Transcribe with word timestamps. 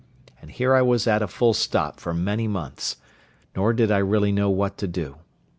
And 0.41 0.49
here 0.49 0.73
I 0.73 0.81
was 0.81 1.05
at 1.05 1.21
a 1.21 1.27
full 1.27 1.53
stop 1.53 1.99
for 1.99 2.11
many 2.11 2.47
months; 2.47 2.95
nor 3.55 3.71
did 3.71 3.91
I 3.91 3.99
really 3.99 4.31
know 4.31 4.49
what 4.49 4.75
to 4.79 4.87
do. 4.87 5.17